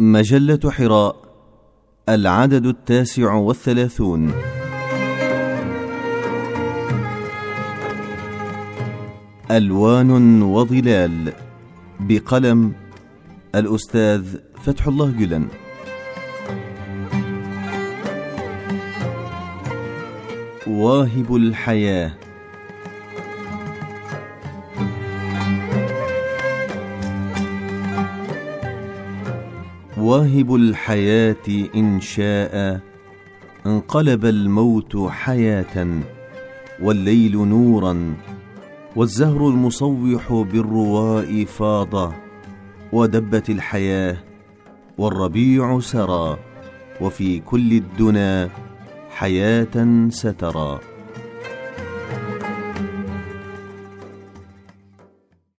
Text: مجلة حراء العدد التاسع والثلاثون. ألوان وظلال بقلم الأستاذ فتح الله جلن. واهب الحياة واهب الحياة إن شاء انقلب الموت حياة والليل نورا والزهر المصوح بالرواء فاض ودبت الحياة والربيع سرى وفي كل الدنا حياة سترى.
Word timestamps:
مجلة 0.00 0.70
حراء 0.70 1.16
العدد 2.08 2.66
التاسع 2.66 3.34
والثلاثون. 3.34 4.32
ألوان 9.50 10.42
وظلال 10.42 11.32
بقلم 12.00 12.72
الأستاذ 13.54 14.36
فتح 14.62 14.86
الله 14.86 15.10
جلن. 15.10 15.48
واهب 20.66 21.36
الحياة 21.36 22.27
واهب 30.00 30.54
الحياة 30.54 31.68
إن 31.74 32.00
شاء 32.00 32.80
انقلب 33.66 34.24
الموت 34.24 34.96
حياة 35.08 36.00
والليل 36.82 37.32
نورا 37.48 38.14
والزهر 38.96 39.48
المصوح 39.48 40.32
بالرواء 40.32 41.44
فاض 41.44 42.12
ودبت 42.92 43.50
الحياة 43.50 44.16
والربيع 44.98 45.80
سرى 45.80 46.38
وفي 47.00 47.40
كل 47.40 47.72
الدنا 47.72 48.48
حياة 49.10 50.08
سترى. 50.08 50.80